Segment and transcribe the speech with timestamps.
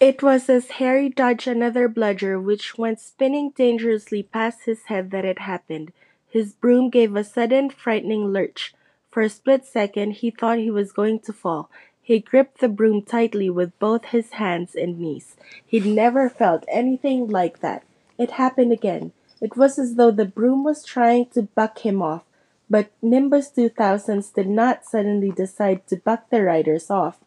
[0.00, 5.26] It was as Harry dodged another bludger which went spinning dangerously past his head that
[5.26, 5.92] it happened.
[6.26, 8.72] His broom gave a sudden, frightening lurch.
[9.10, 11.68] For a split second he thought he was going to fall.
[12.00, 15.36] He gripped the broom tightly with both his hands and knees.
[15.66, 17.82] He'd never felt anything like that.
[18.16, 19.12] It happened again.
[19.42, 22.24] It was as though the broom was trying to buck him off.
[22.70, 27.18] But Nimbus 2000s did not suddenly decide to buck the riders off.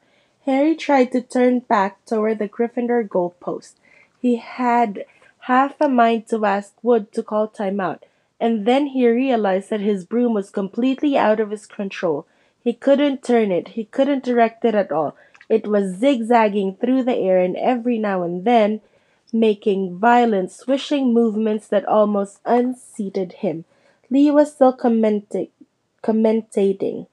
[0.46, 3.74] Harry tried to turn back toward the Gryffindor goalpost.
[4.22, 5.06] He had
[5.48, 8.06] half a mind to ask Wood to call time out,
[8.42, 12.26] and then he realized that his broom was completely out of his control.
[12.62, 15.16] He couldn't turn it, he couldn't direct it at all.
[15.48, 18.82] It was zigzagging through the air and every now and then
[19.32, 23.66] making violent swishing movements that almost unseated him.
[24.10, 25.48] Lee was still commenting,
[26.04, 27.08] commentating.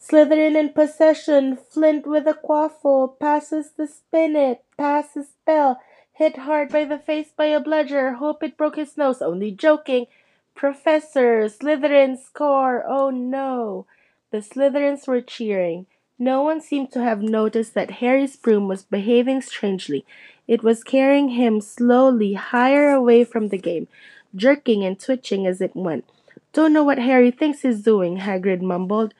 [0.00, 1.56] Slytherin in possession.
[1.56, 3.18] Flint with a quaffle.
[3.18, 4.58] Passes the Spinnet.
[4.76, 5.80] Passes Bell.
[6.12, 8.14] Hit hard by the face by a bludger.
[8.14, 9.20] Hope it broke his nose.
[9.20, 10.06] Only joking.
[10.54, 11.44] Professor.
[11.48, 12.84] Slytherin score.
[12.86, 13.86] Oh no.
[14.30, 15.86] The Slytherins were cheering.
[16.18, 20.04] No one seemed to have noticed that Harry's broom was behaving strangely.
[20.48, 23.86] It was carrying him slowly higher away from the game,
[24.34, 26.04] jerking and twitching as it went.
[26.52, 29.14] Don't know what Harry thinks he's doing, Hagrid mumbled.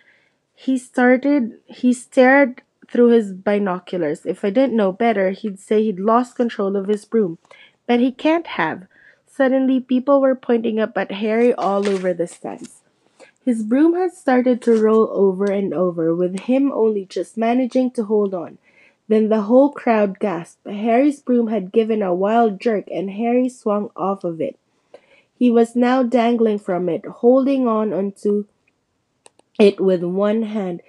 [0.61, 4.27] He started he stared through his binoculars.
[4.27, 7.39] If I didn't know better, he'd say he'd lost control of his broom.
[7.87, 8.89] But he can't have.
[9.25, 12.83] Suddenly people were pointing up at Harry all over the stands.
[13.45, 18.07] His broom had started to roll over and over, with him only just managing to
[18.07, 18.59] hold on.
[19.07, 20.67] Then the whole crowd gasped.
[20.67, 24.59] Harry's broom had given a wild jerk and Harry swung off of it.
[25.39, 28.47] He was now dangling from it, holding on onto
[29.59, 30.83] it with one hand.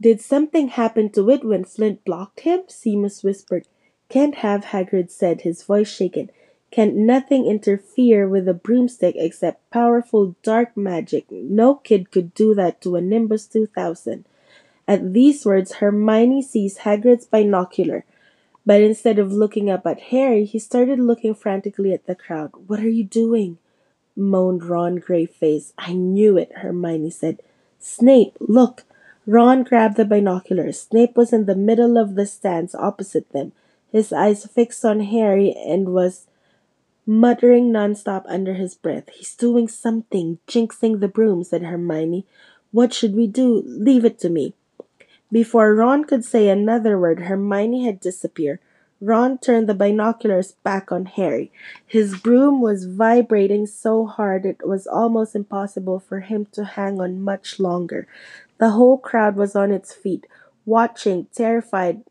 [0.00, 2.62] Did something happen to it when Flint blocked him?
[2.68, 3.66] Seamus whispered.
[4.08, 6.30] Can't have, Hagrid said, his voice shaken.
[6.70, 11.26] Can't nothing interfere with a broomstick except powerful dark magic.
[11.30, 14.24] No kid could do that to a Nimbus 2000.
[14.86, 18.04] At these words, Hermione seized Hagrid's binocular.
[18.64, 22.50] But instead of looking up at Harry, he started looking frantically at the crowd.
[22.66, 23.58] What are you doing?
[24.14, 25.72] moaned Ron, grave faced.
[25.78, 27.40] I knew it, Hermione said.
[27.78, 28.84] Snape, look!
[29.26, 30.80] Ron grabbed the binoculars.
[30.80, 33.52] Snape was in the middle of the stands opposite them,
[33.92, 36.26] his eyes fixed on Harry, and was
[37.06, 39.08] muttering nonstop under his breath.
[39.14, 42.26] He's doing something, jinxing the broom, said Hermione.
[42.70, 43.62] What should we do?
[43.66, 44.54] Leave it to me.
[45.30, 48.60] Before Ron could say another word, Hermione had disappeared.
[49.00, 51.52] Ron turned the binoculars back on Harry.
[51.86, 57.20] His broom was vibrating so hard it was almost impossible for him to hang on
[57.20, 58.08] much longer.
[58.58, 60.26] The whole crowd was on its feet,
[60.66, 62.02] watching, terrified,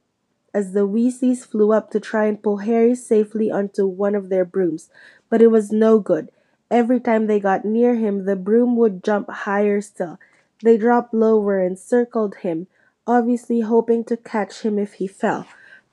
[0.53, 4.46] as the Weasleys flew up to try and pull Harry safely onto one of their
[4.46, 4.90] brooms.
[5.30, 6.30] But it was no good.
[6.72, 10.19] Every time they got near him, the broom would jump higher still.
[10.64, 12.68] They dropped lower and circled him,
[13.06, 15.46] obviously hoping to catch him if he fell.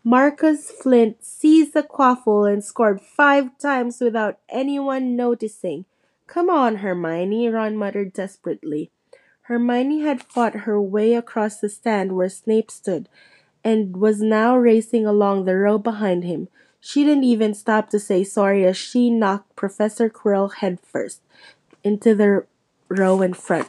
[0.07, 5.87] Marcus Flint seized the quaffle and scored five times without anyone noticing.
[6.27, 8.91] Come on, Hermione, Ron muttered desperately.
[9.43, 13.09] Hermione had fought her way across the stand where Snape stood
[13.65, 16.49] and was now racing along the row behind him.
[16.81, 21.23] She didn't even stop to say sorry as she knocked Professor Quirrell headfirst
[21.83, 22.45] into the
[22.91, 23.69] row in front.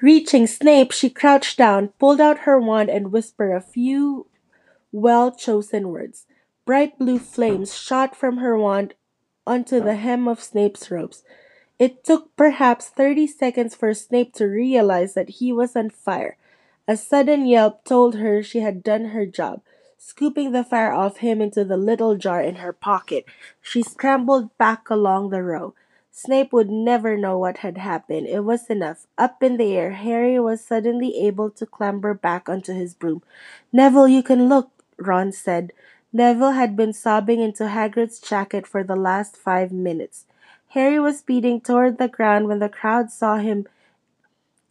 [0.00, 4.27] Reaching Snape, she crouched down, pulled out her wand, and whispered a few
[4.92, 6.26] well chosen words.
[6.64, 8.94] Bright blue flames shot from her wand
[9.46, 11.22] onto the hem of Snape's robes.
[11.78, 16.36] It took perhaps thirty seconds for Snape to realize that he was on fire.
[16.86, 19.62] A sudden yelp told her she had done her job.
[19.96, 23.24] Scooping the fire off him into the little jar in her pocket,
[23.60, 25.74] she scrambled back along the row.
[26.10, 28.26] Snape would never know what had happened.
[28.26, 29.06] It was enough.
[29.16, 33.22] Up in the air, Harry was suddenly able to clamber back onto his broom.
[33.72, 35.72] Neville, you can look, Ron said.
[36.12, 40.24] Neville had been sobbing into Hagrid's jacket for the last five minutes.
[40.68, 43.66] Harry was speeding toward the ground when the crowd saw him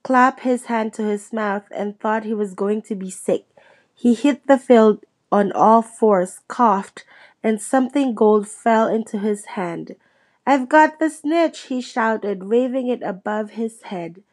[0.04, 3.46] clap his hand to his mouth and thought he was going to be sick.
[3.94, 7.04] He hit the field on all fours, coughed,
[7.44, 9.98] and something gold fell into his hand.
[10.46, 14.24] I've got the snitch, he shouted, waving it above his head.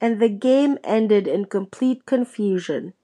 [0.00, 2.94] And the game ended in complete confusion.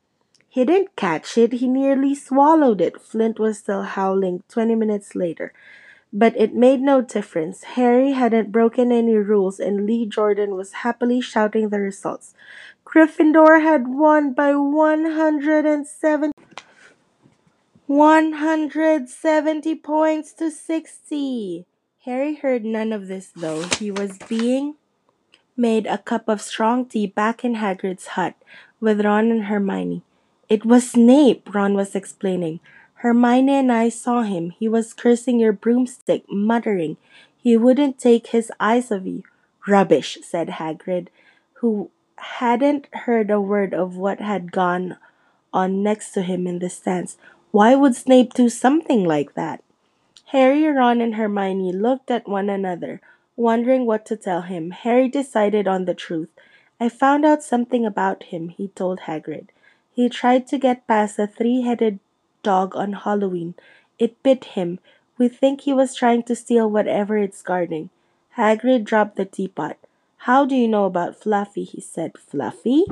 [0.59, 3.01] He didn't catch it, he nearly swallowed it.
[3.01, 5.53] Flint was still howling twenty minutes later.
[6.13, 7.63] But it made no difference.
[7.79, 12.35] Harry hadn't broken any rules, and Lee Jordan was happily shouting the results.
[12.85, 16.33] Gryffindor had won by 107.
[17.87, 21.67] 170 points to 60.
[22.05, 23.63] Harry heard none of this though.
[23.79, 24.75] He was being
[25.57, 28.35] made a cup of strong tea back in Hagrid's hut
[28.81, 30.03] with Ron and Hermione.
[30.49, 32.61] It was Snape, Ron was explaining.
[32.95, 34.51] Hermione and I saw him.
[34.59, 36.97] He was cursing your broomstick, muttering.
[37.37, 39.25] He wouldn't take his eyes off you.
[39.67, 41.09] Rubbish, said Hagrid,
[41.61, 44.97] who hadn't heard a word of what had gone
[45.53, 47.19] on next to him in the stands.
[47.51, 49.63] Why would Snape do something like that?
[50.27, 53.01] Harry, Ron, and Hermione looked at one another,
[53.37, 54.71] wondering what to tell him.
[54.71, 56.31] Harry decided on the truth.
[56.81, 59.49] I found out something about him, he told Hagrid.
[59.99, 61.99] He tried to get past a three-headed
[62.45, 63.57] dog on Halloween.
[63.99, 64.79] It bit him.
[65.19, 67.91] We think he was trying to steal whatever it's guarding.
[68.37, 69.77] Hagrid dropped the teapot.
[70.19, 71.65] How do you know about Fluffy?
[71.65, 72.17] he said.
[72.17, 72.85] Fluffy?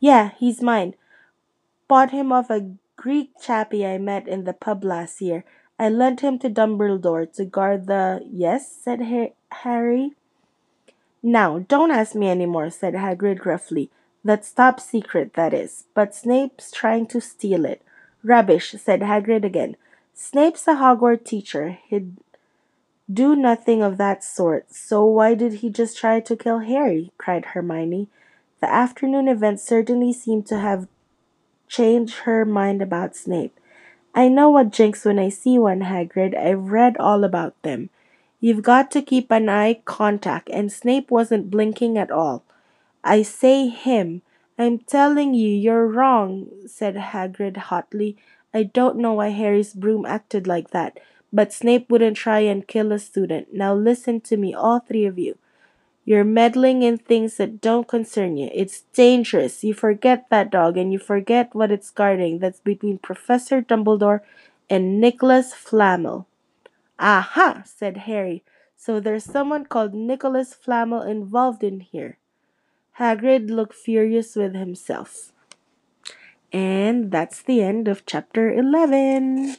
[0.00, 0.94] Yeah, he's mine.
[1.86, 5.44] Bought him off a Greek chappie I met in the pub last year.
[5.78, 8.24] I lent him to Dumbledore to guard the.
[8.24, 9.02] Yes, said
[9.52, 10.12] Harry.
[11.22, 13.90] Now, don't ask me any more, said Hagrid gruffly.
[14.28, 15.84] That's top secret, that is.
[15.94, 17.80] But Snape's trying to steal it.
[18.22, 19.74] Rubbish, said Hagrid again.
[20.12, 21.78] Snape's a Hogwarts teacher.
[21.88, 22.18] He'd
[23.10, 24.70] do nothing of that sort.
[24.70, 27.10] So why did he just try to kill Harry?
[27.16, 28.08] cried Hermione.
[28.60, 30.88] The afternoon event certainly seemed to have
[31.66, 33.58] changed her mind about Snape.
[34.14, 36.36] I know what jinx when I see one, Hagrid.
[36.36, 37.88] I've read all about them.
[38.40, 42.44] You've got to keep an eye contact, and Snape wasn't blinking at all.
[43.08, 44.20] I say him.
[44.58, 48.18] I'm telling you, you're wrong, said Hagrid hotly.
[48.52, 51.00] I don't know why Harry's broom acted like that,
[51.32, 53.54] but Snape wouldn't try and kill a student.
[53.54, 55.38] Now listen to me, all three of you.
[56.04, 58.50] You're meddling in things that don't concern you.
[58.52, 59.64] It's dangerous.
[59.64, 62.40] You forget that dog and you forget what it's guarding.
[62.40, 64.20] That's between Professor Dumbledore
[64.68, 66.26] and Nicholas Flamel.
[66.98, 68.44] Aha, said Harry.
[68.76, 72.18] So there's someone called Nicholas Flamel involved in here.
[72.98, 75.32] Hagrid looked furious with himself.
[76.52, 79.56] And that's the end of chapter 11.